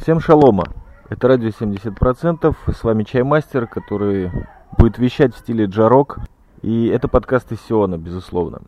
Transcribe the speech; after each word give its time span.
Всем 0.00 0.18
шалома. 0.18 0.64
Это 1.10 1.28
радио 1.28 1.48
70%. 1.48 2.56
С 2.74 2.84
вами 2.84 3.02
Чаймастер, 3.02 3.66
который 3.66 4.32
будет 4.78 4.96
вещать 4.96 5.34
в 5.34 5.38
стиле 5.38 5.66
джарок. 5.66 6.20
И 6.62 6.86
это 6.86 7.06
подкаст 7.06 7.52
из 7.52 7.60
Сиона, 7.60 7.98
безусловно. 7.98 8.62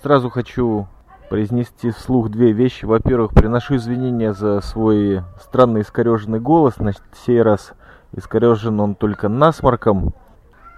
Сразу 0.00 0.30
хочу 0.30 0.86
произнести 1.28 1.90
вслух 1.90 2.28
две 2.28 2.52
вещи. 2.52 2.84
Во-первых, 2.84 3.32
приношу 3.32 3.74
извинения 3.74 4.32
за 4.32 4.60
свой 4.60 5.24
странный 5.40 5.80
искореженный 5.80 6.38
голос. 6.38 6.78
На 6.78 6.92
сей 7.26 7.42
раз 7.42 7.72
искорежен 8.12 8.78
он 8.78 8.94
только 8.94 9.28
насморком. 9.28 10.14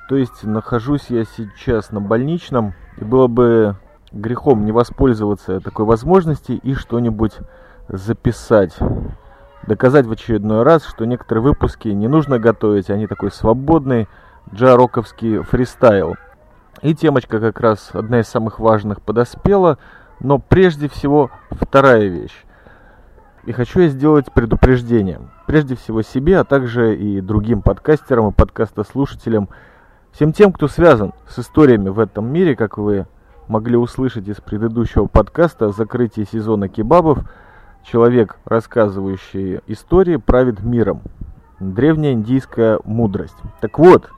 То 0.08 0.16
есть 0.16 0.42
нахожусь 0.42 1.10
я 1.10 1.24
сейчас 1.24 1.90
на 1.90 2.00
больничном. 2.00 2.72
И 2.96 3.04
было 3.04 3.26
бы 3.26 3.76
грехом 4.10 4.64
не 4.64 4.72
воспользоваться 4.72 5.60
такой 5.60 5.84
возможностью 5.84 6.58
и 6.62 6.72
что-нибудь 6.72 7.34
записать 7.88 8.74
доказать 9.68 10.06
в 10.06 10.12
очередной 10.12 10.64
раз, 10.64 10.84
что 10.84 11.04
некоторые 11.04 11.44
выпуски 11.44 11.88
не 11.88 12.08
нужно 12.08 12.40
готовить, 12.40 12.90
они 12.90 13.06
такой 13.06 13.30
свободный 13.30 14.08
джароковский 14.52 15.42
фристайл. 15.42 16.16
И 16.82 16.94
темочка 16.94 17.38
как 17.38 17.60
раз 17.60 17.90
одна 17.92 18.20
из 18.20 18.26
самых 18.26 18.58
важных 18.58 19.02
подоспела, 19.02 19.78
но 20.20 20.38
прежде 20.38 20.88
всего 20.88 21.30
вторая 21.50 22.08
вещь. 22.08 22.44
И 23.44 23.52
хочу 23.52 23.80
я 23.80 23.88
сделать 23.88 24.32
предупреждение. 24.32 25.20
Прежде 25.46 25.76
всего 25.76 26.02
себе, 26.02 26.38
а 26.38 26.44
также 26.44 26.96
и 26.96 27.20
другим 27.20 27.62
подкастерам 27.62 28.30
и 28.30 28.32
подкастослушателям, 28.32 29.48
всем 30.12 30.32
тем, 30.32 30.52
кто 30.52 30.66
связан 30.68 31.12
с 31.28 31.38
историями 31.38 31.90
в 31.90 31.98
этом 31.98 32.26
мире, 32.26 32.56
как 32.56 32.78
вы 32.78 33.06
могли 33.46 33.76
услышать 33.76 34.28
из 34.28 34.36
предыдущего 34.36 35.06
подкаста 35.06 35.66
о 35.66 35.72
закрытии 35.72 36.26
сезона 36.30 36.68
кебабов– 36.68 37.18
человек, 37.90 38.36
рассказывающий 38.44 39.60
истории, 39.66 40.16
правит 40.16 40.62
миром. 40.62 41.02
Древняя 41.58 42.12
индийская 42.12 42.78
мудрость. 42.84 43.36
Так 43.60 43.78
вот, 43.78 44.10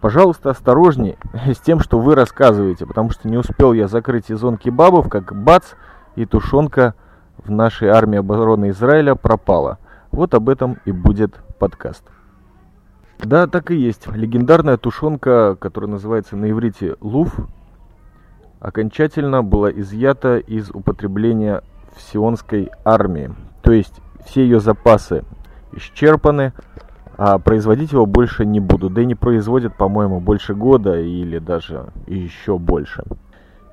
пожалуйста, 0.00 0.50
осторожней 0.50 1.16
с 1.46 1.58
тем, 1.58 1.80
что 1.80 2.00
вы 2.00 2.14
рассказываете, 2.14 2.86
потому 2.86 3.10
что 3.10 3.28
не 3.28 3.38
успел 3.38 3.72
я 3.72 3.88
закрыть 3.88 4.26
сезон 4.26 4.56
кебабов, 4.56 5.08
как 5.08 5.34
бац, 5.34 5.74
и 6.16 6.26
тушенка 6.26 6.94
в 7.38 7.50
нашей 7.50 7.88
армии 7.88 8.18
обороны 8.18 8.70
Израиля 8.70 9.14
пропала. 9.14 9.78
Вот 10.10 10.34
об 10.34 10.48
этом 10.48 10.78
и 10.84 10.92
будет 10.92 11.36
подкаст. 11.58 12.04
Да, 13.18 13.46
так 13.46 13.70
и 13.70 13.76
есть. 13.76 14.06
Легендарная 14.08 14.76
тушенка, 14.76 15.56
которая 15.58 15.90
называется 15.90 16.36
на 16.36 16.50
иврите 16.50 16.96
луф, 17.00 17.34
окончательно 18.60 19.42
была 19.42 19.70
изъята 19.70 20.38
из 20.38 20.70
употребления 20.70 21.62
сионской 22.00 22.70
армии. 22.84 23.34
То 23.62 23.72
есть 23.72 24.00
все 24.24 24.42
ее 24.42 24.60
запасы 24.60 25.24
исчерпаны, 25.72 26.52
а 27.16 27.38
производить 27.38 27.92
его 27.92 28.06
больше 28.06 28.44
не 28.44 28.60
будут. 28.60 28.94
Да 28.94 29.02
и 29.02 29.06
не 29.06 29.14
производят, 29.14 29.76
по-моему, 29.76 30.20
больше 30.20 30.54
года 30.54 30.98
или 31.00 31.38
даже 31.38 31.92
еще 32.06 32.58
больше. 32.58 33.04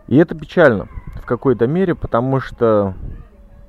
И 0.08 0.18
это 0.18 0.36
печально 0.36 0.88
в 1.16 1.26
какой-то 1.26 1.68
мере, 1.68 1.96
потому 1.96 2.40
что 2.40 2.96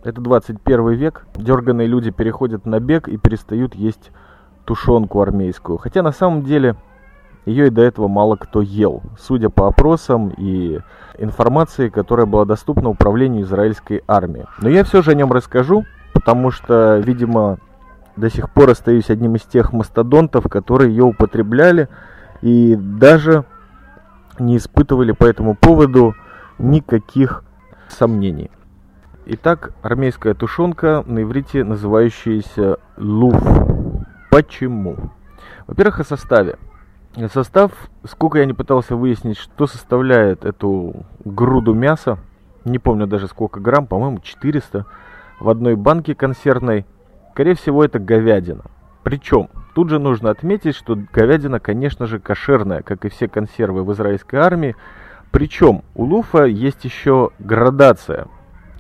это 0.03 0.21
21 0.21 0.91
век, 0.91 1.27
дерганные 1.35 1.87
люди 1.87 2.11
переходят 2.11 2.65
на 2.65 2.81
бег 2.81 3.09
и 3.09 3.19
перестают 3.19 3.75
есть 3.75 4.11
тушенку 4.65 5.21
армейскую. 5.21 5.79
Хотя 5.79 6.03
на 6.03 6.13
самом 6.13 6.43
деле 6.43 6.77
ее 7.47 7.69
и 7.69 7.71
до 7.71 7.83
этого 7.83 8.09
мало 8.09 8.37
кто 8.37 8.61
ел, 8.61 9.03
судя 9.19 9.49
по 9.49 9.67
опросам 9.67 10.33
и 10.37 10.81
информации, 11.19 11.89
которая 11.89 12.27
была 12.27 12.45
доступна 12.45 12.89
управлению 12.89 13.43
израильской 13.43 14.03
армии. 14.07 14.47
Но 14.61 14.69
я 14.69 14.85
все 14.85 15.03
же 15.03 15.13
о 15.13 15.15
нем 15.15 15.33
расскажу, 15.33 15.85
потому 16.13 16.51
что, 16.51 16.99
видимо, 16.99 17.59
до 18.17 18.31
сих 18.31 18.51
пор 18.51 18.71
остаюсь 18.71 19.11
одним 19.11 19.37
из 19.37 19.43
тех 19.43 19.73
мастодонтов, 19.73 20.49
которые 20.49 20.91
ее 20.91 21.05
употребляли 21.05 21.89
и 22.43 22.77
даже 22.77 23.45
не 24.39 24.57
испытывали 24.57 25.13
по 25.13 25.25
этому 25.25 25.55
поводу 25.55 26.15
никаких 26.59 27.45
сомнений. 27.89 28.51
Итак, 29.27 29.73
армейская 29.83 30.35
тушенка 30.35 31.05
на 31.07 31.23
иврите 31.23 31.63
называющаяся 31.63 32.79
луф. 32.97 33.41
Почему? 34.31 34.97
Во-первых, 35.67 36.01
о 36.01 36.05
составе. 36.05 36.57
Состав, 37.33 37.73
сколько 38.05 38.39
я 38.39 38.45
не 38.45 38.53
пытался 38.53 38.95
выяснить, 38.95 39.37
что 39.37 39.67
составляет 39.67 40.45
эту 40.45 41.07
груду 41.25 41.75
мяса, 41.75 42.19
не 42.65 42.79
помню 42.79 43.07
даже 43.07 43.27
сколько 43.27 43.59
грамм, 43.59 43.87
по-моему 43.87 44.21
400, 44.21 44.87
в 45.41 45.49
одной 45.49 45.75
банке 45.75 46.15
консервной, 46.15 46.87
скорее 47.33 47.55
всего 47.55 47.85
это 47.85 47.99
говядина. 47.99 48.63
Причем, 49.03 49.49
тут 49.75 49.91
же 49.91 49.99
нужно 49.99 50.31
отметить, 50.31 50.77
что 50.77 50.97
говядина, 51.13 51.59
конечно 51.59 52.07
же, 52.07 52.21
кошерная, 52.21 52.83
как 52.83 53.05
и 53.05 53.09
все 53.09 53.29
консервы 53.29 53.83
в 53.83 53.93
израильской 53.93 54.39
армии. 54.39 54.77
Причем 55.33 55.83
у 55.95 56.05
луфа 56.05 56.45
есть 56.45 56.85
еще 56.85 57.31
градация 57.39 58.29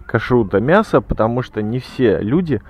кашрута 0.06 0.60
мяса, 0.60 1.00
потому 1.00 1.42
что 1.42 1.62
не 1.62 1.78
все 1.78 2.18
люди 2.18 2.60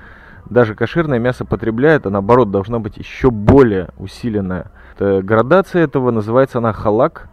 даже 0.51 0.75
кошерное 0.75 1.19
мясо 1.19 1.45
потребляют, 1.45 2.07
а 2.07 2.11
наоборот 2.11 2.51
должна 2.51 2.79
быть 2.79 2.99
еще 2.99 3.31
более 3.31 3.89
усиленная 3.99 4.71
Э, 5.01 5.23
градация 5.23 5.83
этого 5.83 6.11
называется 6.11 6.59
она 6.59 6.73
халак. 6.73 7.29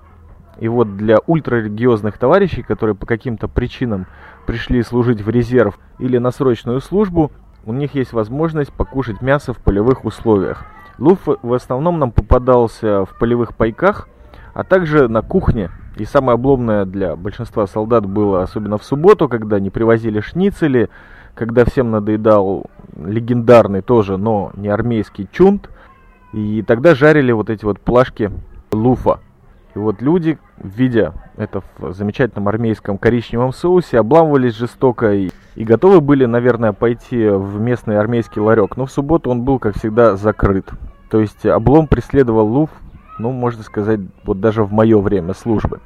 И 0.57 0.67
вот 0.69 0.97
для 0.97 1.17
ультрарелигиозных 1.27 2.17
товарищей, 2.17 2.63
которые 2.63 2.95
по 2.95 3.06
каким-то 3.06 3.47
причинам 3.47 4.07
пришли 4.47 4.81
служить 4.81 5.22
в 5.22 5.29
резерв 5.29 5.77
или 6.00 6.17
на 6.17 6.31
срочную 6.31 6.81
службу, 6.81 7.31
у 7.66 7.73
них 7.73 7.94
есть 7.94 8.13
возможность 8.13 8.73
покушать 8.73 9.22
мясо 9.22 9.53
в 9.53 9.57
полевых 9.57 10.03
условиях. 10.03 10.66
Луф 10.97 11.19
в 11.25 11.53
основном 11.53 12.00
нам 12.00 12.11
попадался 12.11 13.06
в 13.06 13.19
полевых 13.19 13.56
пайках, 13.56 14.07
а 14.56 14.63
также 14.63 15.07
на 15.09 15.22
кухне. 15.22 15.69
И 15.97 16.06
самое 16.06 16.35
обломное 16.35 16.85
для 16.85 17.16
большинства 17.16 17.67
солдат 17.67 18.06
было, 18.06 18.41
особенно 18.41 18.77
в 18.77 18.83
субботу, 18.83 19.27
когда 19.27 19.59
не 19.59 19.69
привозили 19.69 20.22
шницели, 20.22 20.89
когда 21.38 21.64
всем 21.66 21.92
надоедал 21.92 22.66
легендарный 22.98 23.81
тоже, 23.81 24.18
но 24.18 24.52
не 24.56 24.68
армейский 24.68 25.28
чунт– 25.31 25.70
и 26.34 26.62
тогда 26.62 26.94
жарили 26.94 27.31
вот 27.31 27.50
эти 27.50 27.66
вот 27.66 27.80
плашки 27.80 28.31
луфа. 28.72 29.20
И 29.75 29.80
вот 29.80 30.02
люди, 30.02 30.38
видя 30.58 31.14
это 31.38 31.62
в 31.78 31.94
замечательном 31.94 32.48
армейском 32.48 32.98
коричневом 32.98 33.53
соусе, 33.53 34.00
обламывались 34.00 34.56
жестоко 34.56 35.14
и, 35.14 35.30
и 35.56 35.64
готовы 35.64 36.02
были, 36.02 36.25
наверное, 36.25 36.74
пойти 36.74 37.30
в 37.30 37.59
местный 37.59 37.98
армейский 37.98 38.42
ларек. 38.42 38.75
Но 38.75 38.86
в 38.86 38.92
субботу 38.92 39.30
он 39.30 39.44
был, 39.44 39.59
как 39.59 39.78
всегда, 39.78 40.16
закрыт. 40.16 40.69
То 41.09 41.22
есть 41.22 41.46
облом 41.46 41.88
преследовал 41.88 42.48
луф, 42.48 42.69
ну, 43.19 43.31
можно 43.31 43.64
сказать, 43.64 44.02
вот 44.24 44.40
даже 44.40 44.64
в 44.64 44.74
мое 44.74 45.00
время 45.00 45.34
службы. 45.34 45.80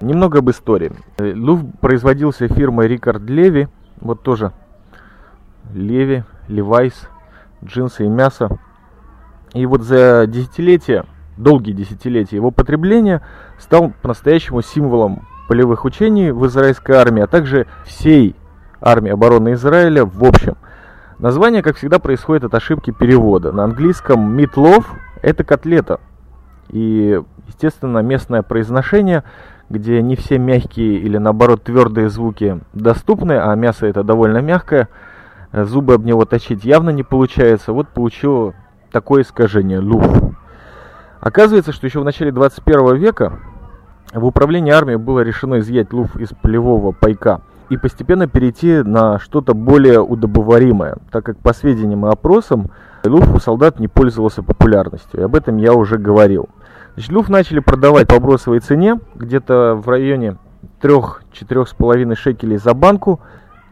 Немного 0.00 0.40
об 0.40 0.50
истории. 0.50 0.92
Луф 1.18 1.60
производился 1.80 2.48
фирмой 2.48 2.86
Рикард 2.86 3.22
Леви. 3.22 3.68
Вот 4.00 4.22
тоже 4.22 4.52
Леви, 5.74 6.24
Левайс, 6.48 7.08
джинсы 7.64 8.04
и 8.04 8.08
мясо. 8.08 8.58
И 9.52 9.64
вот 9.66 9.82
за 9.82 10.26
десятилетия, 10.26 11.04
долгие 11.36 11.72
десятилетия 11.72 12.36
его 12.36 12.50
потребления 12.50 13.22
стал 13.58 13.92
по-настоящему 14.02 14.62
символом 14.62 15.26
полевых 15.48 15.84
учений 15.84 16.30
в 16.30 16.46
израильской 16.46 16.96
армии, 16.96 17.22
а 17.22 17.26
также 17.26 17.66
всей 17.84 18.34
армии 18.80 19.10
обороны 19.10 19.54
Израиля 19.54 20.04
в 20.04 20.22
общем. 20.24 20.56
Название, 21.18 21.62
как 21.62 21.76
всегда, 21.76 21.98
происходит 21.98 22.44
от 22.44 22.54
ошибки 22.54 22.90
перевода. 22.90 23.52
На 23.52 23.64
английском 23.64 24.36
meatloaf– 24.38 24.84
это 25.22 25.44
котлета. 25.44 26.00
И, 26.68 27.20
естественно, 27.46 28.00
местное 28.00 28.42
произношение, 28.42 29.24
где 29.70 30.02
не 30.02 30.14
все 30.14 30.38
мягкие 30.38 30.98
или, 30.98 31.16
наоборот, 31.16 31.62
твердые 31.62 32.10
звуки 32.10 32.60
доступны, 32.74 33.32
а 33.32 33.54
мясо 33.54 33.86
это 33.86 34.02
довольно 34.02 34.38
мягкое, 34.38 34.88
зубы 35.64 35.94
об 35.94 36.04
него 36.04 36.24
точить 36.24 36.64
явно 36.64 36.90
не 36.90 37.02
получается. 37.02 37.72
Вот 37.72 37.88
получил 37.88 38.54
такое 38.92 39.22
искажение 39.22 39.80
луф. 39.80 40.06
Оказывается, 41.20 41.72
что 41.72 41.86
еще 41.86 42.00
в 42.00 42.04
начале 42.04 42.30
21 42.30 42.96
века 42.96 43.38
в 44.12 44.24
управлении 44.24 44.72
армией 44.72 44.96
было 44.96 45.20
решено 45.20 45.60
изъять 45.60 45.92
луф 45.92 46.16
из 46.16 46.28
полевого 46.28 46.92
пайка 46.92 47.40
и 47.68 47.76
постепенно 47.76 48.28
перейти 48.28 48.82
на 48.82 49.18
что-то 49.18 49.54
более 49.54 50.00
удобоваримое, 50.00 50.98
так 51.10 51.24
как 51.24 51.38
по 51.38 51.52
сведениям 51.52 52.06
и 52.06 52.10
опросам 52.10 52.70
луф 53.04 53.34
у 53.34 53.40
солдат 53.40 53.80
не 53.80 53.88
пользовался 53.88 54.42
популярностью, 54.42 55.20
и 55.20 55.22
об 55.24 55.34
этом 55.34 55.56
я 55.56 55.72
уже 55.74 55.98
говорил. 55.98 56.48
Значит, 56.94 57.12
люф 57.12 57.28
начали 57.28 57.58
продавать 57.58 58.08
по 58.08 58.20
бросовой 58.20 58.60
цене, 58.60 59.00
где-то 59.14 59.74
в 59.74 59.88
районе 59.88 60.36
3-4,5 60.80 62.14
шекелей 62.14 62.56
за 62.56 62.72
банку, 62.72 63.20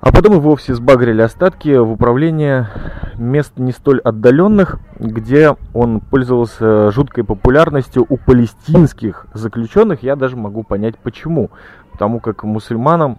а 0.05 0.13
потом 0.13 0.35
и 0.35 0.39
вовсе 0.39 0.75
сбагрили 0.75 1.23
остатки 1.23 1.75
в 1.79 1.93
управление 1.93 2.69
мест 3.17 3.55
не 3.57 3.73
столь 3.73 4.01
отдаленных, 4.01 4.79
где 4.99 5.57
он 5.73 6.01
пользовался 6.01 6.91
жуткой 6.91 7.25
популярностью 7.25 8.05
у 8.07 8.19
палестинских 8.19 9.27
заключенных. 9.33 10.03
Я 10.03 10.15
даже 10.15 10.37
могу 10.37 10.63
понять 10.63 10.99
почему. 10.99 11.51
Потому 11.91 12.21
как 12.21 12.45
мусульманам 12.45 13.19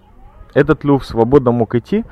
этот 0.53 0.83
люф 0.83 1.03
свободно 1.03 1.49
мог 1.49 1.73
идти. 1.73 2.05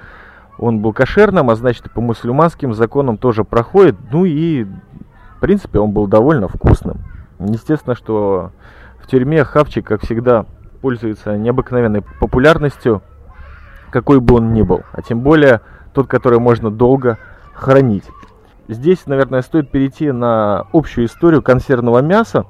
он 0.57 0.79
был 0.79 0.91
кошерным, 0.91 1.51
а 1.51 1.55
значит 1.55 1.85
и 1.85 1.89
по 1.89 2.01
мусульманским 2.01 2.73
законам 2.73 3.19
тоже 3.19 3.43
проходит. 3.43 3.95
Ну 4.11 4.25
и, 4.25 4.63
в 4.63 5.39
принципе, 5.39 5.77
он 5.77 5.91
был 5.91 6.07
довольно 6.07 6.47
вкусным. 6.47 6.97
Естественно, 7.37 7.93
что 7.93 8.49
в 8.99 9.05
тюрьме 9.05 9.43
хавчик, 9.43 9.85
как 9.85 10.01
всегда, 10.01 10.47
пользуется 10.81 11.37
необыкновенной 11.37 12.01
популярностью, 12.19 13.03
какой 13.93 14.19
бы 14.19 14.35
он 14.35 14.53
ни 14.53 14.63
был. 14.63 14.81
А 14.91 15.03
тем 15.03 15.21
более 15.21 15.61
тот, 15.93 16.07
который 16.07 16.39
можно 16.39 16.71
долго 16.71 17.19
хранить. 17.53 18.05
Здесь, 18.67 19.05
наверное, 19.05 19.43
стоит 19.43 19.69
перейти 19.69 20.11
на 20.11 20.65
общую 20.73 21.05
историю 21.05 21.43
консервного 21.43 21.99
мяса, 21.99 22.45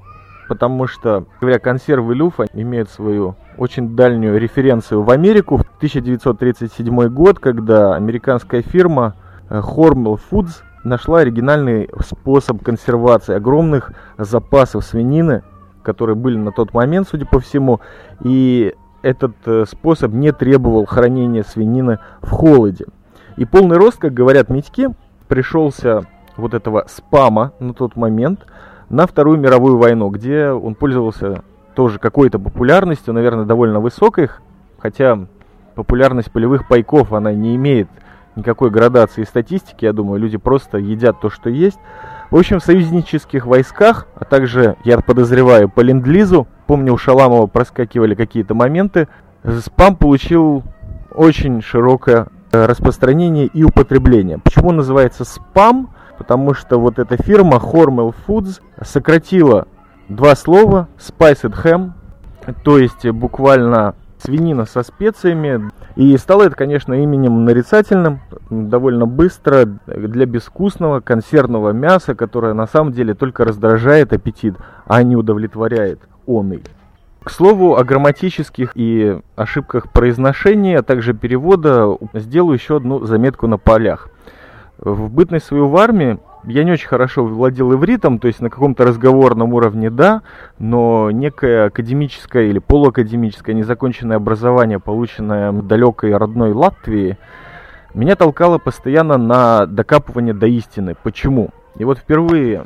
потому 0.48 0.88
что, 0.88 1.26
говоря, 1.42 1.60
консервы 1.60 2.16
люфа 2.16 2.46
имеют 2.54 2.90
свою 2.90 3.36
очень 3.58 3.94
дальнюю 3.94 4.40
референцию 4.40 5.04
в 5.04 5.10
Америку. 5.12 5.58
В 5.58 5.62
1937 5.78 7.08
год, 7.10 7.40
когда 7.40 7.96
американская 7.96 8.62
фирма 8.62 9.16
э, 9.50 9.60
Hormel 9.60 10.18
Foods 10.32 10.62
нашла 10.86 11.20
оригинальный 11.20 11.90
способ 12.06 12.64
консервации 12.64 13.36
огромных 13.36 13.92
запасов 14.18 14.86
свинины, 14.86 15.44
которые 15.82 16.16
были 16.16 16.38
на 16.38 16.54
тот 16.54 16.74
момент, 16.74 17.10
судя 17.10 17.26
по 17.26 17.42
всему, 17.42 17.82
и 18.24 18.74
этот 19.04 19.36
э, 19.46 19.66
способ 19.68 20.12
не 20.14 20.32
требовал 20.32 20.86
хранения 20.86 21.44
свинины 21.44 22.00
в 22.22 22.32
холоде. 22.32 22.86
И 23.38 23.46
полный 23.46 23.78
рост, 23.78 24.00
как 24.00 24.14
говорят 24.14 24.50
медики, 24.50 24.90
пришелся 25.28 26.08
вот 26.38 26.56
этого 26.56 26.86
спама 26.88 27.54
на 27.60 27.74
тот 27.74 27.96
момент 27.96 28.48
на 28.90 29.06
Вторую 29.06 29.38
мировую 29.38 29.78
войну, 29.78 30.10
где 30.10 30.50
он 30.50 30.76
пользовался 30.76 31.44
тоже 31.76 32.00
какой-то 32.00 32.40
популярностью, 32.40 33.14
наверное, 33.14 33.46
довольно 33.46 33.80
высокой, 33.80 34.30
хотя 34.80 35.28
популярность 35.76 36.32
полевых 36.32 36.68
пайков, 36.68 37.14
она 37.14 37.34
не 37.34 37.56
имеет 37.56 37.88
никакой 38.36 38.70
градации 38.70 39.24
статистики, 39.24 39.86
я 39.86 39.94
думаю, 39.94 40.20
люди 40.20 40.38
просто 40.38 40.78
едят 40.78 41.20
то, 41.22 41.30
что 41.30 41.50
есть. 41.50 41.80
В 42.32 42.38
общем, 42.38 42.60
в 42.60 42.64
союзнических 42.64 43.46
войсках, 43.46 44.08
а 44.16 44.26
также, 44.26 44.76
я 44.84 45.00
подозреваю, 45.00 45.70
по 45.70 45.82
ленд-лизу, 45.82 46.48
помню, 46.68 46.94
у 46.94 46.98
Шаламова 46.98 47.48
проскакивали 47.48 48.16
какие-то 48.16 48.54
моменты, 48.54 49.08
спам 49.62 49.96
получил 49.96 50.64
очень 51.14 51.62
широкое 51.62 52.28
э, 52.52 52.66
распространение 52.66 53.48
и 53.48 53.64
употребление. 53.64 54.40
Почему 54.40 54.72
называется 54.72 55.26
спам? 55.26 55.92
Потому 56.18 56.54
что 56.54 56.80
вот 56.80 57.00
эта 57.00 57.18
фирма 57.22 57.58
Hormel 57.58 58.14
Foods 58.28 58.62
сократила 58.82 59.68
два 60.10 60.36
слова 60.36 60.88
Spiced 60.98 61.54
Ham, 61.64 61.92
то 62.64 62.78
есть 62.78 63.08
буквально 63.10 63.96
свинина 64.24 64.66
со 64.66 64.84
специями. 64.84 65.70
И 65.96 66.16
стало 66.18 66.44
это, 66.44 66.56
конечно, 66.56 66.94
именем 66.94 67.46
нарицательным, 67.46 68.22
довольно 68.50 69.06
быстро 69.06 69.66
для 69.66 70.26
безвкусного 70.26 71.02
консервного 71.02 71.72
мяса, 71.72 72.16
которое 72.16 72.54
на 72.54 72.68
самом 72.68 72.94
деле 72.94 73.14
только 73.14 73.46
раздражает 73.46 74.14
аппетит, 74.14 74.56
а 74.86 75.04
не 75.04 75.16
удовлетворяет 75.16 76.00
он. 76.26 76.60
К 77.24 77.30
слову 77.30 77.78
о 77.78 77.84
грамматических 77.84 78.72
и 78.76 79.18
ошибках 79.36 79.92
произношения, 79.92 80.80
а 80.80 80.84
также 80.84 81.14
перевода, 81.14 81.98
сделаю 82.14 82.56
еще 82.56 82.78
одну 82.78 83.06
заметку 83.06 83.48
на 83.48 83.58
полях. 83.58 84.10
В 84.78 85.10
бытность 85.10 85.46
свою 85.46 85.68
в 85.68 85.78
армии 85.78 86.20
я 86.46 86.66
не 86.66 86.72
очень 86.72 86.88
хорошо 86.88 87.24
владел 87.24 87.74
ивритом, 87.74 88.20
то 88.20 88.28
есть 88.28 88.42
на 88.42 88.50
каком-то 88.50 88.84
разговорном 88.84 89.54
уровне 89.54 89.90
да, 89.90 90.24
но 90.60 91.10
некое 91.12 91.68
академическое 91.68 92.48
или 92.48 92.60
полуакадемическое 92.60 93.56
незаконченное 93.56 94.18
образование, 94.18 94.80
полученное 94.80 95.52
в 95.52 95.66
далекой 95.66 96.16
родной 96.18 96.52
Латвии, 96.52 97.18
меня 97.94 98.16
толкало 98.16 98.58
постоянно 98.58 99.18
на 99.18 99.66
докапывание 99.66 100.34
до 100.34 100.48
истины. 100.48 100.96
Почему? 101.02 101.52
И 101.78 101.86
вот 101.86 102.00
впервые, 102.00 102.66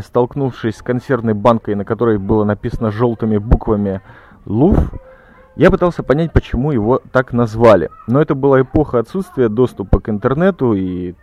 столкнувшись 0.00 0.76
с 0.76 0.82
консервной 0.82 1.34
банкой, 1.34 1.74
на 1.74 1.84
которой 1.84 2.18
было 2.18 2.44
написано 2.44 2.90
желтыми 2.90 3.38
буквами 3.38 4.00
«Луф», 4.46 4.78
я 5.54 5.70
пытался 5.70 6.02
понять, 6.02 6.32
почему 6.32 6.72
его 6.72 7.00
так 7.12 7.32
назвали. 7.32 7.90
Но 8.06 8.22
это 8.22 8.34
была 8.34 8.62
эпоха 8.62 8.98
отсутствия 8.98 9.50
доступа 9.50 10.00
к 10.00 10.08
интернету 10.08 10.72
и 10.72 11.14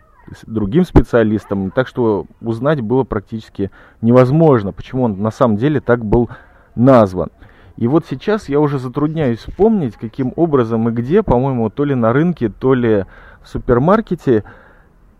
другим 0.46 0.84
специалистам, 0.84 1.72
так 1.72 1.88
что 1.88 2.26
узнать 2.40 2.80
было 2.80 3.02
практически 3.02 3.72
невозможно, 4.00 4.72
почему 4.72 5.04
он 5.04 5.20
на 5.20 5.32
самом 5.32 5.56
деле 5.56 5.80
так 5.80 6.04
был 6.04 6.30
назван. 6.76 7.30
И 7.76 7.88
вот 7.88 8.04
сейчас 8.08 8.48
я 8.48 8.60
уже 8.60 8.78
затрудняюсь 8.78 9.40
вспомнить, 9.40 9.96
каким 9.96 10.32
образом 10.36 10.88
и 10.88 10.92
где, 10.92 11.22
по-моему, 11.22 11.70
то 11.70 11.84
ли 11.84 11.94
на 11.94 12.12
рынке, 12.12 12.50
то 12.50 12.74
ли 12.74 13.06
в 13.42 13.48
супермаркете, 13.48 14.44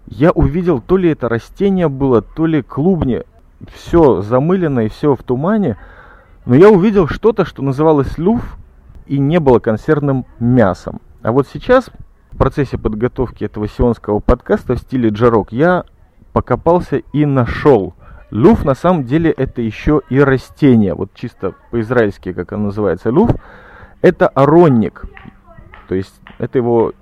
я 0.07 0.31
увидел, 0.31 0.81
то 0.81 0.97
ли 0.97 1.11
это 1.11 1.29
растение 1.29 1.89
было, 1.89 2.23
то 2.23 2.47
ли 2.47 2.63
клубни. 2.63 3.23
Все 3.73 4.23
замылено 4.23 4.81
и 4.81 4.89
все 4.89 5.15
в 5.15 5.23
тумане. 5.23 5.77
Но 6.47 6.55
я 6.55 6.71
увидел 6.71 7.09
что-то, 7.09 7.45
что 7.45 7.63
называлось 7.63 8.19
люф 8.19 8.57
и 9.07 9.19
не 9.19 9.39
было 9.41 9.59
консервным 9.59 10.25
мясом. 10.39 11.01
А 11.23 11.33
вот 11.33 11.47
сейчас 11.53 11.91
в 12.33 12.39
процессе 12.39 12.79
подготовки 12.79 13.45
этого 13.45 13.69
сионского 13.69 14.21
подкаста 14.21 14.75
в 14.75 14.79
стиле 14.79 15.11
джарок 15.11 15.53
я 15.53 15.85
покопался 16.33 16.99
и 17.13 17.27
нашел. 17.27 17.95
Люф 18.31 18.65
на 18.65 18.75
самом 18.75 19.05
деле 19.05 19.31
это 19.31 19.61
еще 19.61 20.03
и 20.09 20.21
растение. 20.21 20.95
Вот 20.95 21.11
чисто 21.15 21.55
по-израильски, 21.71 22.33
как 22.33 22.53
оно 22.53 22.67
называется, 22.67 23.11
люф, 23.11 23.31
это 24.01 24.29
аронник. 24.29 25.03
То 25.89 25.97
есть 25.97 26.15
это 26.39 26.59
его 26.59 26.93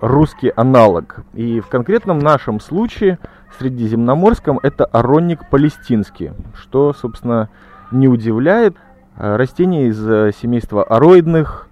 русский 0.00 0.52
аналог. 0.54 1.24
И 1.32 1.60
в 1.60 1.68
конкретном 1.68 2.18
нашем 2.18 2.60
случае, 2.60 3.18
средиземноморском, 3.58 4.60
это 4.62 4.84
аронник 4.84 5.48
палестинский, 5.50 6.32
что, 6.54 6.92
собственно, 6.92 7.48
не 7.90 8.08
удивляет. 8.08 8.76
Растение 9.16 9.88
из 9.88 10.08
э, 10.08 10.32
семейства 10.36 10.82
ароидных, 10.82 11.68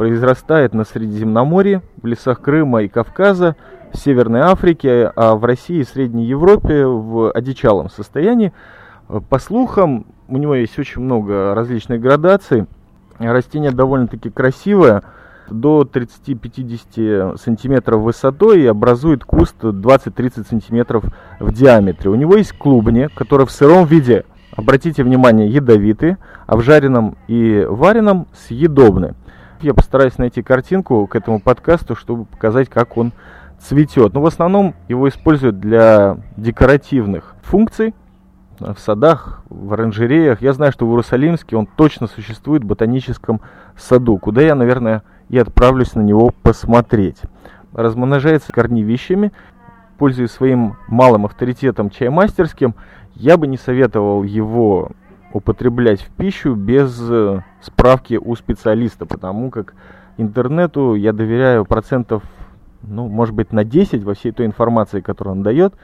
произрастает 0.00 0.72
на 0.72 0.84
Средиземноморье, 0.84 1.82
в 2.00 2.06
лесах 2.06 2.40
Крыма 2.40 2.84
и 2.84 2.88
Кавказа, 2.88 3.54
в 3.92 3.98
Северной 3.98 4.40
Африке, 4.40 5.12
а 5.14 5.34
в 5.34 5.44
России 5.44 5.80
и 5.80 5.84
Средней 5.84 6.24
Европе 6.24 6.86
в 6.86 7.30
одичалом 7.30 7.90
состоянии. 7.90 8.54
По 9.28 9.38
слухам, 9.38 10.06
у 10.26 10.38
него 10.38 10.54
есть 10.54 10.78
очень 10.78 11.02
много 11.02 11.54
различных 11.54 12.00
градаций. 12.00 12.64
Растение 13.18 13.72
довольно-таки 13.72 14.30
красивое, 14.30 15.02
до 15.50 15.82
30-50 15.82 17.36
сантиметров 17.38 18.02
высотой 18.02 18.62
и 18.62 18.66
образует 18.66 19.24
куст 19.24 19.56
20-30 19.62 20.48
сантиметров 20.48 21.04
в 21.38 21.52
диаметре. 21.52 22.10
У 22.10 22.14
него 22.14 22.36
есть 22.36 22.52
клубни, 22.52 23.08
которые 23.14 23.46
в 23.46 23.50
сыром 23.50 23.86
виде, 23.86 24.24
обратите 24.56 25.02
внимание, 25.02 25.48
ядовиты, 25.48 26.16
а 26.46 26.56
в 26.56 26.62
жареном 26.62 27.16
и 27.28 27.66
вареном 27.68 28.26
съедобны. 28.34 29.14
Я 29.60 29.74
постараюсь 29.74 30.16
найти 30.18 30.42
картинку 30.42 31.06
к 31.06 31.14
этому 31.14 31.40
подкасту, 31.40 31.94
чтобы 31.94 32.24
показать, 32.24 32.68
как 32.68 32.96
он 32.96 33.12
цветет. 33.58 34.14
Но 34.14 34.22
в 34.22 34.26
основном 34.26 34.74
его 34.88 35.08
используют 35.08 35.60
для 35.60 36.16
декоративных 36.36 37.34
функций 37.42 37.94
в 38.58 38.76
садах, 38.78 39.42
в 39.48 39.72
оранжереях. 39.72 40.42
Я 40.42 40.52
знаю, 40.52 40.72
что 40.72 40.86
в 40.86 40.90
Иерусалимске 40.90 41.56
он 41.56 41.66
точно 41.66 42.06
существует 42.06 42.62
в 42.62 42.66
ботаническом 42.66 43.40
саду, 43.76 44.18
куда 44.18 44.42
я, 44.42 44.54
наверное, 44.54 45.02
и 45.30 45.38
отправлюсь 45.38 45.94
на 45.94 46.00
него 46.00 46.32
посмотреть. 46.42 47.18
Размножается 47.72 48.52
корневищами, 48.52 49.32
пользуясь 49.96 50.32
своим 50.32 50.76
малым 50.88 51.26
авторитетом 51.26 51.88
чаймастерским, 51.88 52.74
я 53.14 53.36
бы 53.36 53.46
не 53.46 53.56
советовал 53.56 54.24
его 54.24 54.90
употреблять 55.32 56.02
в 56.02 56.10
пищу 56.10 56.54
без 56.54 56.98
э, 57.08 57.42
справки 57.60 58.14
у 58.14 58.34
специалиста, 58.34 59.06
потому 59.06 59.50
как 59.50 59.74
интернету 60.16 60.94
я 60.94 61.12
доверяю 61.12 61.64
процентов, 61.64 62.24
ну, 62.82 63.06
может 63.08 63.34
быть, 63.34 63.52
на 63.52 63.62
10 63.62 64.02
во 64.02 64.14
всей 64.14 64.32
той 64.32 64.46
информации, 64.46 65.00
которую 65.00 65.36
он 65.36 65.42
дает, 65.44 65.74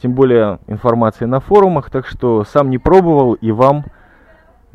тем 0.00 0.12
более 0.12 0.60
информации 0.68 1.24
на 1.24 1.40
форумах, 1.40 1.90
так 1.90 2.06
что 2.06 2.44
сам 2.44 2.70
не 2.70 2.78
пробовал 2.78 3.34
и 3.34 3.50
вам 3.50 3.86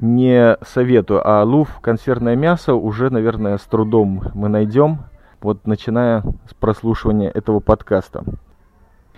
не 0.01 0.57
советую. 0.63 1.21
А 1.23 1.43
лув, 1.43 1.79
консервное 1.79 2.35
мясо 2.35 2.73
уже, 2.73 3.09
наверное, 3.09 3.57
с 3.57 3.61
трудом 3.61 4.23
мы 4.33 4.49
найдем, 4.49 5.03
вот 5.41 5.65
начиная 5.65 6.23
с 6.49 6.53
прослушивания 6.53 7.29
этого 7.29 7.59
подкаста. 7.59 8.23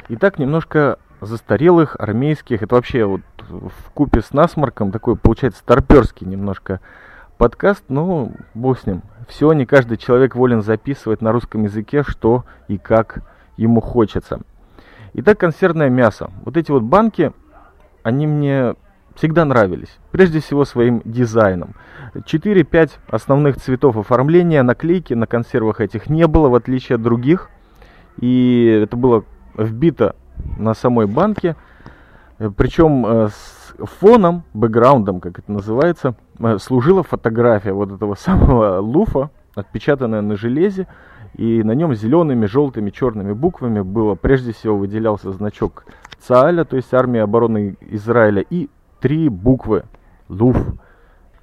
Итак, 0.09 0.37
немножко 0.37 0.99
застарелых, 1.21 1.95
армейских. 1.99 2.61
Это 2.61 2.75
вообще 2.75 3.05
вот 3.05 3.21
в 3.49 3.91
купе 3.93 4.21
с 4.21 4.33
насморком 4.33 4.91
такой 4.91 5.15
получается 5.15 5.59
старперский 5.59 6.27
немножко 6.27 6.81
подкаст, 7.37 7.85
но 7.87 8.31
бог 8.53 8.79
с 8.79 8.85
ним. 8.85 9.01
Все, 9.27 9.51
не 9.53 9.65
каждый 9.65 9.97
человек 9.97 10.35
волен 10.35 10.61
записывать 10.61 11.21
на 11.21 11.31
русском 11.31 11.63
языке, 11.63 12.03
что 12.03 12.43
и 12.67 12.77
как 12.77 13.23
ему 13.57 13.79
хочется. 13.81 14.41
Итак, 15.13 15.39
консервное 15.39 15.89
мясо. 15.89 16.31
Вот 16.43 16.57
эти 16.57 16.71
вот 16.71 16.83
банки, 16.83 17.31
они 18.03 18.27
мне 18.27 18.75
всегда 19.15 19.45
нравились. 19.45 19.97
Прежде 20.11 20.39
всего 20.39 20.65
своим 20.65 21.01
дизайном. 21.05 21.75
4-5 22.13 22.91
основных 23.07 23.57
цветов 23.57 23.97
оформления, 23.97 24.63
наклейки 24.63 25.13
на 25.13 25.27
консервах 25.27 25.81
этих 25.81 26.09
не 26.09 26.27
было, 26.27 26.49
в 26.49 26.55
отличие 26.55 26.95
от 26.95 27.01
других 27.01 27.49
и 28.19 28.81
это 28.83 28.95
было 28.95 29.23
вбито 29.57 30.15
на 30.57 30.73
самой 30.73 31.07
банке, 31.07 31.55
причем 32.57 33.05
с 33.05 33.75
фоном, 33.77 34.43
бэкграундом, 34.53 35.19
как 35.19 35.39
это 35.39 35.51
называется, 35.51 36.15
служила 36.59 37.03
фотография 37.03 37.73
вот 37.73 37.91
этого 37.91 38.15
самого 38.15 38.79
луфа, 38.79 39.29
отпечатанная 39.55 40.21
на 40.21 40.35
железе, 40.35 40.87
и 41.35 41.63
на 41.63 41.71
нем 41.71 41.95
зелеными, 41.95 42.45
желтыми, 42.45 42.91
черными 42.91 43.33
буквами 43.33 43.81
было, 43.81 44.13
прежде 44.13 44.53
всего, 44.53 44.77
выделялся 44.77 45.31
значок 45.31 45.85
ЦААЛя, 46.19 46.63
то 46.63 46.75
есть 46.75 46.93
армия 46.93 47.23
обороны 47.23 47.75
Израиля, 47.81 48.45
и 48.47 48.69
три 49.03 49.27
буквы 49.27 49.83
ЛУФ, 50.29 50.55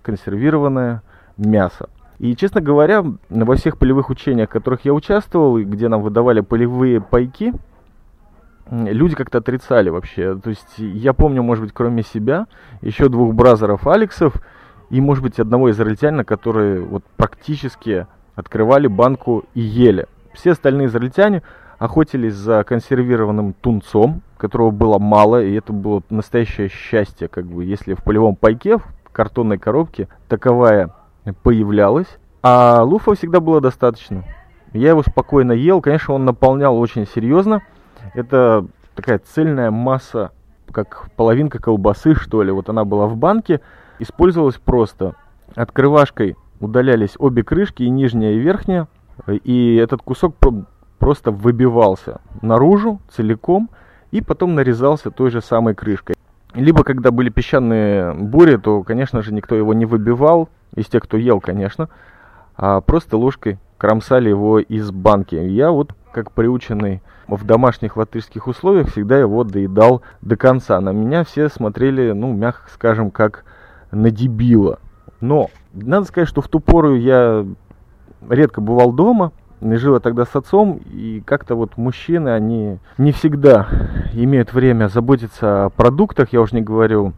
консервированное 0.00 1.02
мясо. 1.36 1.90
И, 2.18 2.34
честно 2.34 2.62
говоря, 2.62 3.04
во 3.28 3.54
всех 3.54 3.76
полевых 3.76 4.08
учениях, 4.08 4.48
в 4.48 4.52
которых 4.52 4.86
я 4.86 4.94
участвовал, 4.94 5.58
и 5.58 5.64
где 5.64 5.88
нам 5.88 6.00
выдавали 6.00 6.40
полевые 6.40 7.02
пайки, 7.02 7.52
люди 8.70 9.14
как-то 9.14 9.38
отрицали 9.38 9.90
вообще. 9.90 10.36
То 10.36 10.48
есть 10.48 10.78
я 10.78 11.12
помню, 11.12 11.42
может 11.42 11.64
быть, 11.64 11.74
кроме 11.74 12.02
себя, 12.02 12.46
еще 12.80 13.10
двух 13.10 13.34
бразеров 13.34 13.86
Алексов 13.86 14.36
и, 14.88 14.98
может 15.02 15.22
быть, 15.22 15.38
одного 15.38 15.70
израильтянина, 15.70 16.24
которые 16.24 16.80
вот 16.80 17.04
практически 17.18 18.06
открывали 18.36 18.86
банку 18.86 19.44
и 19.52 19.60
ели. 19.60 20.06
Все 20.32 20.52
остальные 20.52 20.86
израильтяне 20.86 21.42
охотились 21.80 22.34
за 22.34 22.62
консервированным 22.62 23.54
тунцом, 23.54 24.20
которого 24.36 24.70
было 24.70 24.98
мало, 24.98 25.42
и 25.42 25.54
это 25.54 25.72
было 25.72 26.02
настоящее 26.10 26.68
счастье, 26.68 27.26
как 27.26 27.46
бы, 27.46 27.64
если 27.64 27.94
в 27.94 28.04
полевом 28.04 28.36
пайке, 28.36 28.76
в 28.76 28.84
картонной 29.10 29.58
коробке 29.58 30.06
таковая 30.28 30.90
появлялась, 31.42 32.18
а 32.42 32.82
луфа 32.82 33.14
всегда 33.14 33.40
было 33.40 33.62
достаточно. 33.62 34.24
Я 34.74 34.90
его 34.90 35.02
спокойно 35.02 35.52
ел, 35.52 35.80
конечно, 35.80 36.14
он 36.14 36.26
наполнял 36.26 36.78
очень 36.78 37.06
серьезно. 37.06 37.62
Это 38.14 38.66
такая 38.94 39.18
цельная 39.18 39.70
масса, 39.70 40.32
как 40.70 41.10
половинка 41.16 41.58
колбасы, 41.60 42.14
что 42.14 42.42
ли. 42.42 42.52
Вот 42.52 42.68
она 42.68 42.84
была 42.84 43.06
в 43.06 43.16
банке, 43.16 43.62
использовалась 43.98 44.58
просто 44.58 45.16
открывашкой 45.56 46.36
удалялись 46.60 47.14
обе 47.18 47.42
крышки, 47.42 47.84
и 47.84 47.88
нижняя, 47.88 48.32
и 48.32 48.38
верхняя, 48.38 48.86
и 49.26 49.76
этот 49.76 50.02
кусок 50.02 50.36
просто 51.00 51.32
выбивался 51.32 52.20
наружу 52.42 53.00
целиком, 53.10 53.70
и 54.12 54.20
потом 54.20 54.54
нарезался 54.54 55.10
той 55.10 55.30
же 55.30 55.40
самой 55.40 55.74
крышкой. 55.74 56.14
Либо, 56.54 56.84
когда 56.84 57.10
были 57.10 57.30
песчаные 57.30 58.12
бури, 58.12 58.56
то, 58.56 58.82
конечно 58.82 59.22
же, 59.22 59.32
никто 59.32 59.56
его 59.56 59.72
не 59.72 59.86
выбивал, 59.86 60.48
из 60.76 60.86
тех, 60.86 61.02
кто 61.02 61.16
ел, 61.16 61.40
конечно, 61.40 61.88
а 62.56 62.80
просто 62.80 63.16
ложкой 63.16 63.58
кромсали 63.78 64.28
его 64.28 64.60
из 64.60 64.90
банки. 64.90 65.34
Я 65.34 65.70
вот, 65.70 65.94
как 66.12 66.32
приученный 66.32 67.02
в 67.26 67.44
домашних 67.44 67.96
латышских 67.96 68.46
условиях, 68.46 68.88
всегда 68.88 69.18
его 69.18 69.42
доедал 69.42 70.02
до 70.20 70.36
конца. 70.36 70.80
На 70.80 70.90
меня 70.90 71.24
все 71.24 71.48
смотрели, 71.48 72.12
ну, 72.12 72.32
мягко 72.32 72.68
скажем, 72.70 73.10
как 73.10 73.44
на 73.90 74.10
дебила. 74.10 74.78
Но 75.20 75.50
надо 75.72 76.06
сказать, 76.06 76.28
что 76.28 76.42
в 76.42 76.48
ту 76.48 76.60
пору 76.60 76.94
я 76.94 77.46
редко 78.28 78.60
бывал 78.60 78.92
дома, 78.92 79.32
жил 79.62 79.94
я 79.94 80.00
тогда 80.00 80.24
с 80.24 80.34
отцом, 80.34 80.80
и 80.92 81.22
как-то 81.24 81.54
вот 81.54 81.76
мужчины, 81.76 82.30
они 82.30 82.78
не 82.98 83.12
всегда 83.12 83.68
имеют 84.12 84.52
время 84.52 84.88
заботиться 84.88 85.66
о 85.66 85.70
продуктах, 85.70 86.32
я 86.32 86.40
уже 86.40 86.56
не 86.56 86.62
говорю 86.62 87.12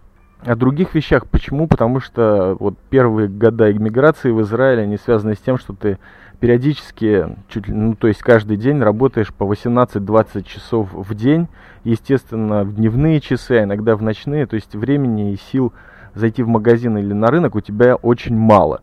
о 0.44 0.56
других 0.56 0.94
вещах. 0.94 1.26
Почему? 1.26 1.68
Потому 1.68 2.00
что 2.00 2.56
вот 2.58 2.76
первые 2.90 3.28
года 3.28 3.70
иммиграции 3.70 4.30
в 4.30 4.40
Израиле, 4.42 4.82
они 4.82 4.96
связаны 4.96 5.34
с 5.34 5.38
тем, 5.38 5.56
что 5.56 5.72
ты 5.72 5.99
периодически, 6.40 7.37
чуть, 7.49 7.68
ну, 7.68 7.94
то 7.94 8.08
есть 8.08 8.20
каждый 8.20 8.56
день 8.56 8.80
работаешь 8.80 9.32
по 9.32 9.44
18-20 9.44 10.42
часов 10.42 10.88
в 10.92 11.14
день, 11.14 11.46
естественно, 11.84 12.64
в 12.64 12.75
дневные 12.75 13.20
часы, 13.20 13.52
а 13.52 13.62
иногда 13.62 13.94
в 13.94 14.02
ночные, 14.02 14.46
то 14.46 14.56
есть 14.56 14.75
времени 14.75 15.32
и 15.32 15.37
сил 15.37 15.72
зайти 16.14 16.42
в 16.42 16.49
магазин 16.49 16.99
или 16.99 17.12
на 17.12 17.28
рынок 17.28 17.54
у 17.54 17.61
тебя 17.61 17.94
очень 17.94 18.37
мало. 18.37 18.80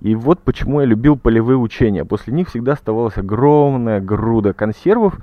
И 0.00 0.14
вот 0.14 0.40
почему 0.40 0.80
я 0.80 0.86
любил 0.86 1.16
полевые 1.16 1.56
учения. 1.56 2.04
После 2.04 2.32
них 2.32 2.48
всегда 2.48 2.72
оставалась 2.72 3.16
огромная 3.16 4.00
груда 4.00 4.52
консервов. 4.52 5.18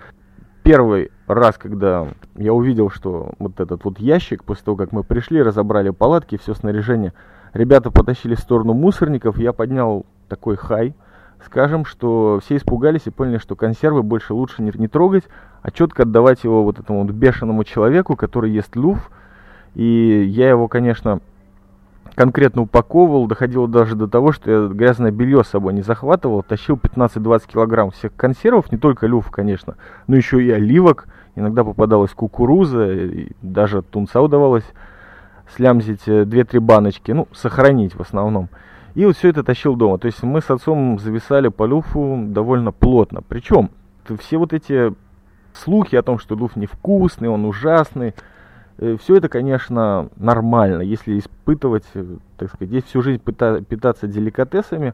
Первый 0.63 1.11
раз, 1.27 1.57
когда 1.57 2.07
я 2.35 2.53
увидел, 2.53 2.89
что 2.89 3.33
вот 3.39 3.59
этот 3.59 3.85
вот 3.85 3.99
ящик, 3.99 4.43
после 4.43 4.65
того, 4.65 4.77
как 4.77 4.91
мы 4.91 5.03
пришли, 5.03 5.41
разобрали 5.41 5.91
палатки, 5.91 6.37
все 6.37 6.53
снаряжение, 6.53 7.13
ребята 7.53 7.91
потащили 7.91 8.35
в 8.35 8.39
сторону 8.39 8.73
мусорников, 8.73 9.37
я 9.37 9.53
поднял 9.53 10.05
такой 10.27 10.57
хай, 10.57 10.95
скажем, 11.45 11.85
что 11.85 12.39
все 12.43 12.57
испугались 12.57 13.03
и 13.05 13.11
поняли, 13.11 13.37
что 13.37 13.55
консервы 13.55 14.03
больше 14.03 14.33
лучше 14.33 14.63
не, 14.63 14.71
не 14.73 14.87
трогать, 14.87 15.23
а 15.61 15.71
четко 15.71 16.03
отдавать 16.03 16.43
его 16.43 16.63
вот 16.63 16.79
этому 16.79 17.03
вот 17.03 17.11
бешеному 17.11 17.63
человеку, 17.63 18.15
который 18.15 18.51
ест 18.51 18.75
люф. 18.75 19.11
И 19.75 20.25
я 20.27 20.49
его, 20.49 20.67
конечно, 20.67 21.19
конкретно 22.15 22.63
упаковывал, 22.63 23.27
доходило 23.27 23.67
даже 23.67 23.95
до 23.95 24.07
того, 24.07 24.31
что 24.31 24.49
я 24.49 24.67
грязное 24.67 25.11
белье 25.11 25.43
с 25.43 25.49
собой 25.49 25.73
не 25.73 25.81
захватывал, 25.81 26.43
тащил 26.43 26.77
15-20 26.77 27.47
килограмм 27.47 27.91
всех 27.91 28.15
консервов, 28.15 28.71
не 28.71 28.77
только 28.77 29.05
люф, 29.05 29.29
конечно, 29.29 29.75
но 30.07 30.15
еще 30.15 30.41
и 30.41 30.49
оливок, 30.49 31.07
иногда 31.35 31.63
попадалась 31.63 32.11
кукуруза, 32.11 32.91
и 32.91 33.27
даже 33.41 33.81
тунца 33.81 34.21
удавалось 34.21 34.65
слямзить 35.55 36.07
2-3 36.07 36.47
э, 36.51 36.59
баночки, 36.59 37.11
ну, 37.11 37.27
сохранить 37.33 37.95
в 37.95 38.01
основном. 38.01 38.49
И 38.95 39.05
вот 39.05 39.17
все 39.17 39.29
это 39.29 39.43
тащил 39.43 39.75
дома. 39.75 39.97
То 39.97 40.07
есть 40.07 40.23
мы 40.23 40.41
с 40.41 40.49
отцом 40.49 40.97
зависали 40.99 41.49
по 41.49 41.65
люфу 41.65 42.23
довольно 42.27 42.71
плотно. 42.71 43.21
Причем 43.27 43.69
все 44.19 44.37
вот 44.37 44.53
эти 44.53 44.93
слухи 45.53 45.97
о 45.97 46.01
том, 46.01 46.17
что 46.17 46.35
люф 46.35 46.55
невкусный, 46.55 47.27
он 47.27 47.45
ужасный, 47.45 48.15
Все 48.77 49.15
это, 49.15 49.29
конечно, 49.29 50.09
нормально, 50.17 50.81
если 50.81 51.17
испытывать, 51.17 51.85
э, 51.93 52.17
так 52.37 52.49
сказать, 52.49 52.69
здесь 52.69 52.83
всю 52.83 53.01
жизнь 53.01 53.21
питаться 53.21 54.05
деликатесами. 54.05 54.93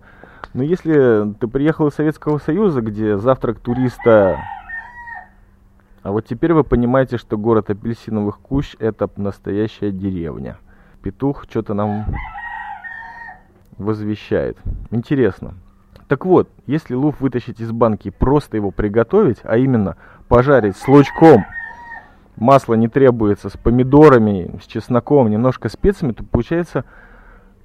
Но 0.53 0.61
если 0.61 1.33
ты 1.39 1.47
приехал 1.47 1.87
из 1.87 1.95
Советского 1.95 2.37
Союза, 2.37 2.81
где 2.81 3.17
завтрак 3.17 3.59
туриста... 3.59 4.39
А 6.03 6.11
вот 6.11 6.25
теперь 6.25 6.53
вы 6.53 6.63
понимаете, 6.63 7.17
что 7.17 7.37
город 7.37 7.69
апельсиновых 7.69 8.39
кущ– 8.39 8.75
это 8.79 9.09
настоящая 9.17 9.91
деревня. 9.91 10.57
Петух 11.01 11.45
что-то 11.49 11.73
нам 11.73 12.05
возвещает. 13.77 14.57
Интересно. 14.91 15.55
Так 16.07 16.25
вот, 16.25 16.49
если 16.67 16.93
луф 16.93 17.19
вытащить 17.19 17.59
из 17.59 17.71
банки 17.71 18.09
и 18.09 18.11
просто 18.11 18.57
его 18.57 18.69
приготовить, 18.71 19.37
а 19.43 19.57
именно 19.57 19.95
пожарить 20.27 20.77
с 20.77 20.87
лучком– 20.87 21.45
масло 22.37 22.73
не 22.73 22.87
требуется, 22.87 23.49
с 23.49 23.57
помидорами, 23.57 24.57
с 24.61 24.67
чесноком, 24.67 25.29
немножко 25.29 25.69
специями, 25.69 26.13
то 26.13 26.23
получается, 26.23 26.85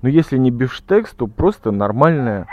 ну 0.03 0.09
если 0.09 0.39
не 0.39 0.51
бифштекс, 0.51 1.13
то 1.13 1.27
просто 1.27 1.71
нормальное, 1.71 2.47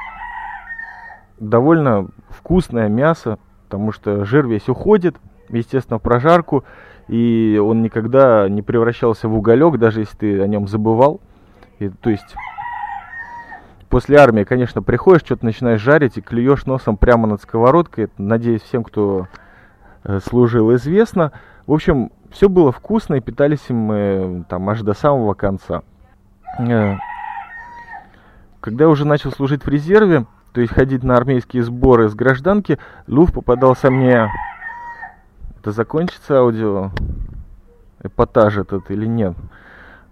довольно 1.40 2.08
вкусное 2.30 2.90
мясо, 2.90 3.40
потому 3.66 3.92
что 3.92 4.26
жир 4.26 4.48
весь 4.48 4.70
уходит, 4.70 5.16
естественно, 5.50 6.00
в 6.00 6.02
прожарку, 6.02 6.64
и 7.08 7.60
он 7.62 7.82
никогда 7.82 8.48
не 8.48 8.62
превращался 8.62 9.28
в 9.28 9.38
уголек, 9.38 9.78
даже 9.78 10.02
если 10.02 10.18
ты 10.18 10.42
о 10.42 10.48
нем 10.48 10.68
забывал. 10.68 11.20
И, 11.80 11.90
то 11.90 12.10
есть 12.10 12.36
после 13.90 14.18
армии, 14.18 14.44
конечно, 14.44 14.82
приходишь, 14.82 15.22
что-то 15.26 15.46
начинаешь 15.46 15.82
жарить 15.82 16.18
и 16.18 16.22
клюешь 16.22 16.66
носом 16.66 16.98
прямо 16.98 17.28
над 17.28 17.42
сковородкой. 17.42 18.10
Надеюсь, 18.18 18.62
всем, 18.62 18.84
кто 18.84 19.28
э, 20.04 20.20
служил, 20.26 20.74
известно. 20.76 21.32
В 21.66 21.74
общем, 21.74 22.12
все 22.32 22.50
было 22.50 22.72
вкусно, 22.72 23.16
и 23.16 23.22
питались 23.22 23.70
мы 23.70 24.46
там 24.50 24.70
аж 24.70 24.82
до 24.82 24.94
самого 24.94 25.34
конца. 25.34 25.84
Э, 26.60 26.96
когда 28.60 28.86
я 28.86 28.90
уже 28.90 29.06
начал 29.06 29.32
служить 29.32 29.66
в 29.66 29.70
резерве, 29.70 30.26
то 30.52 30.62
есть 30.62 30.74
ходить 30.74 31.04
на 31.04 31.16
армейские 31.16 31.64
сборы 31.64 32.10
с 32.10 32.16
гражданки, 32.16 32.80
Люф 33.08 33.34
попадался 33.34 33.90
мне... 33.90 34.30
Это 35.60 35.72
закончится 35.72 36.40
аудио? 36.40 36.92
Эпатаж 38.02 38.58
этот 38.58 38.92
или 38.92 39.06
нет? 39.06 39.34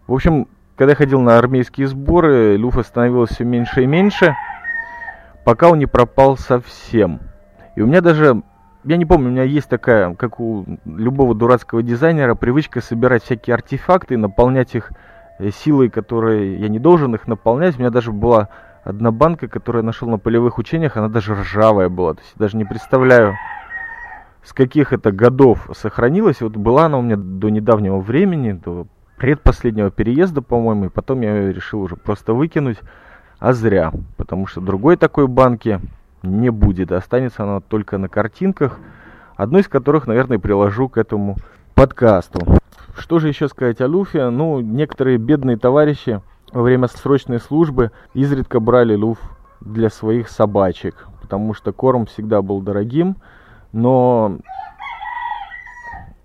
В 0.07 0.13
общем, 0.13 0.47
когда 0.77 0.91
я 0.91 0.95
ходил 0.95 1.19
на 1.19 1.37
армейские 1.37 1.87
сборы, 1.87 2.55
Люфа 2.55 2.83
становилось 2.83 3.31
все 3.31 3.43
меньше 3.43 3.83
и 3.83 3.85
меньше, 3.85 4.35
пока 5.43 5.69
он 5.69 5.79
не 5.79 5.85
пропал 5.85 6.37
совсем. 6.37 7.19
И 7.75 7.81
у 7.81 7.87
меня 7.87 8.01
даже 8.01 8.41
я 8.83 8.97
не 8.97 9.05
помню, 9.05 9.29
у 9.29 9.31
меня 9.31 9.43
есть 9.43 9.69
такая, 9.69 10.13
как 10.15 10.39
у 10.39 10.65
любого 10.85 11.35
дурацкого 11.35 11.83
дизайнера, 11.83 12.35
привычка 12.35 12.81
собирать 12.81 13.23
всякие 13.23 13.53
артефакты, 13.53 14.17
наполнять 14.17 14.73
их 14.75 14.91
э, 15.39 15.51
силой, 15.51 15.89
которые 15.89 16.57
я 16.59 16.67
не 16.67 16.79
должен 16.79 17.13
их 17.13 17.27
наполнять. 17.27 17.75
У 17.75 17.79
меня 17.79 17.91
даже 17.91 18.11
была 18.11 18.49
одна 18.83 19.11
банка, 19.11 19.47
которую 19.47 19.83
я 19.83 19.85
нашел 19.85 20.09
на 20.09 20.17
полевых 20.17 20.57
учениях, 20.57 20.97
она 20.97 21.09
даже 21.09 21.35
ржавая 21.35 21.89
была. 21.89 22.15
То 22.15 22.21
есть 22.21 22.33
даже 22.37 22.57
не 22.57 22.65
представляю, 22.65 23.35
с 24.43 24.53
каких 24.53 24.93
это 24.93 25.11
годов 25.11 25.69
сохранилась. 25.75 26.41
Вот 26.41 26.57
была 26.57 26.85
она 26.85 26.97
у 26.97 27.01
меня 27.03 27.17
до 27.17 27.49
недавнего 27.49 27.99
времени, 27.99 28.53
до 28.53 28.87
предпоследнего 29.17 29.91
переезда, 29.91 30.41
по-моему, 30.41 30.85
и 30.85 30.89
потом 30.89 31.21
я 31.21 31.35
ее 31.35 31.53
решил 31.53 31.81
уже 31.81 31.95
просто 31.95 32.33
выкинуть. 32.33 32.79
А 33.37 33.53
зря, 33.53 33.91
потому 34.17 34.47
что 34.47 34.61
другой 34.61 34.97
такой 34.97 35.27
банки 35.27 35.79
не 36.23 36.49
будет. 36.49 36.91
Останется 36.91 37.43
она 37.43 37.59
только 37.59 37.97
на 37.97 38.09
картинках. 38.09 38.79
одну 39.35 39.59
из 39.59 39.67
которых, 39.67 40.07
наверное, 40.07 40.39
приложу 40.39 40.87
к 40.87 40.97
этому 40.97 41.35
подкасту. 41.73 42.39
Что 42.95 43.19
же 43.19 43.27
еще 43.27 43.47
сказать 43.47 43.81
о 43.81 43.87
Люфе? 43.87 44.29
Ну, 44.29 44.59
некоторые 44.59 45.17
бедные 45.17 45.57
товарищи 45.57 46.21
во 46.51 46.61
время 46.61 46.87
срочной 46.87 47.39
службы 47.39 47.91
изредка 48.13 48.59
брали 48.59 48.95
Люф 48.95 49.17
для 49.61 49.89
своих 49.89 50.29
собачек, 50.29 51.07
потому 51.21 51.53
что 51.53 51.71
корм 51.71 52.05
всегда 52.05 52.41
был 52.41 52.61
дорогим, 52.61 53.15
но 53.71 54.39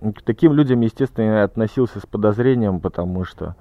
к 0.00 0.22
таким 0.22 0.52
людям, 0.52 0.80
естественно, 0.80 1.24
я 1.24 1.44
относился 1.44 2.00
с 2.00 2.06
подозрением, 2.06 2.80
потому 2.80 3.24
что, 3.24 3.56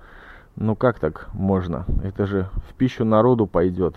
ну 0.56 0.76
как 0.76 1.00
так 1.00 1.28
можно? 1.34 1.86
Это 2.04 2.26
же 2.26 2.50
в 2.70 2.74
пищу 2.74 3.06
народу 3.06 3.48
пойдет. 3.48 3.96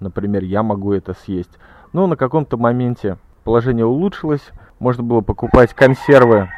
Например, 0.00 0.42
я 0.42 0.62
могу 0.62 0.92
это 0.92 1.14
съесть. 1.14 1.58
Но 1.92 2.06
на 2.06 2.16
каком-то 2.16 2.56
моменте 2.56 3.18
положение 3.44 3.86
улучшилось, 3.86 4.50
можно 4.78 5.02
было 5.02 5.20
покупать 5.20 5.72
консервы, 5.72 6.48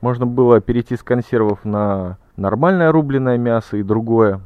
можно 0.00 0.26
было 0.26 0.60
перейти 0.60 0.96
с 0.96 1.02
консервов 1.02 1.64
на 1.64 2.18
нормальное 2.36 2.92
рубленое 2.92 3.38
мясо 3.38 3.76
и 3.76 3.82
другое. 3.82 4.40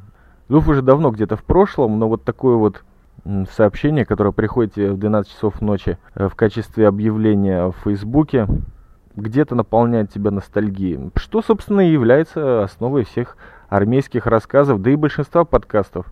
Люф 0.49 0.69
уже 0.69 0.83
давно 0.83 1.11
где-то 1.11 1.37
в 1.37 1.45
прошлом, 1.45 1.99
но 1.99 2.09
вот 2.09 2.25
такое 2.25 2.57
вот 2.57 2.83
сообщение, 3.55 4.05
которое 4.05 4.33
приходит 4.33 4.77
в 4.77 4.97
12 4.97 5.31
часов 5.31 5.61
ночи 5.61 5.99
э, 6.15 6.29
в 6.29 6.35
качестве 6.35 6.89
объявления 6.89 7.67
в 7.67 7.75
Фейсбуке, 7.85 8.47
где-то 9.17 9.55
наполняет 9.55 10.13
тебя 10.13 10.31
ностальгией. 10.31 11.11
Что, 11.17 11.43
собственно, 11.43 11.81
и 11.81 11.93
является 11.93 12.63
основой 12.63 13.05
всех 13.05 13.37
армейских 13.69 14.27
рассказов, 14.27 14.81
да 14.83 14.91
и 14.91 14.97
большинства 14.97 15.45
подкастов. 15.45 16.07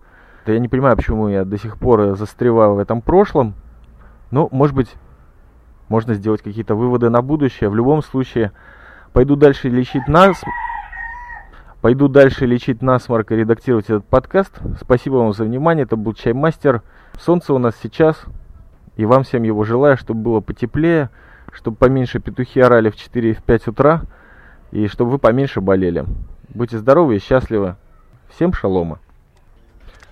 Да 0.45 0.53
я 0.53 0.59
не 0.59 0.67
понимаю, 0.67 0.95
почему 0.95 1.27
я 1.27 1.45
до 1.45 1.57
сих 1.57 1.77
пор 1.77 2.15
застреваю 2.15 2.75
в 2.75 2.79
этом 2.79 3.01
прошлом. 3.01 3.53
Но, 4.31 4.47
может 4.51 4.75
быть, 4.75 4.93
можно 5.87 6.13
сделать 6.13 6.41
какие-то 6.41 6.75
выводы 6.75 7.09
на 7.09 7.21
будущее. 7.21 7.69
В 7.69 7.75
любом 7.75 8.01
случае, 8.01 8.51
пойду 9.11 9.35
дальше 9.35 9.69
лечить 9.69 10.07
нас. 10.07 10.41
Пойду 11.81 12.07
дальше 12.07 12.45
лечить 12.45 12.81
насморк 12.81 13.31
и 13.31 13.35
редактировать 13.35 13.85
этот 13.85 14.05
подкаст. 14.05 14.59
Спасибо 14.81 15.15
вам 15.15 15.33
за 15.33 15.45
внимание. 15.45 15.83
Это 15.83 15.95
был 15.95 16.13
Чаймастер. 16.13 16.81
Солнце 17.17 17.53
у 17.53 17.57
нас 17.57 17.75
сейчас. 17.81 18.25
И 18.97 19.05
вам 19.05 19.23
всем 19.23 19.43
его 19.43 19.63
желаю, 19.63 19.97
чтобы 19.97 20.21
было 20.21 20.39
потеплее, 20.41 21.09
чтобы 21.53 21.77
поменьше 21.77 22.19
петухи 22.19 22.59
орали 22.59 22.89
в 22.89 22.97
4 22.97 23.31
и 23.31 23.33
в 23.33 23.41
5 23.43 23.67
утра, 23.69 24.01
и 24.71 24.87
чтобы 24.87 25.11
вы 25.11 25.19
поменьше 25.19 25.61
болели. 25.61 26.03
Будьте 26.49 26.77
здоровы 26.77 27.15
и 27.15 27.19
счастливы. 27.19 27.77
Всем 28.27 28.51
шалома. 28.51 28.99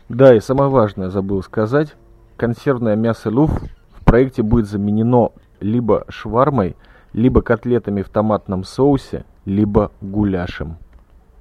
Да, 0.09 0.33
и 0.33 0.39
самое 0.39 0.69
важное 0.69 1.09
забыл 1.09 1.43
сказать. 1.43 1.95
Консервное 2.37 2.95
мясо 2.95 3.29
люф 3.29 3.51
в 3.91 4.05
проекте 4.05 4.41
будет 4.41 4.67
заменено 4.67 5.31
либо 5.59 6.05
швармой, 6.07 6.77
либо 7.11 7.41
котлетами 7.41 8.03
в 8.03 8.09
томатном 8.09 8.63
соусе, 8.63 9.25
либо 9.45 9.91
гуляшем. 10.01 10.77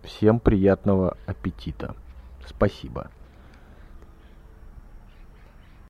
Всем 0.02 0.40
приятного 0.40 1.16
аппетита. 1.26 1.94
Спасибо. 2.44 3.08